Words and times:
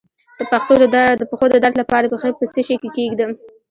د 0.39 0.41
پښو 1.31 1.45
د 1.53 1.55
درد 1.63 1.73
لپاره 1.81 2.09
پښې 2.11 2.29
په 2.39 2.45
څه 2.53 2.61
شي 2.67 2.75
کې 2.81 2.89
کیږدم؟ 2.97 3.31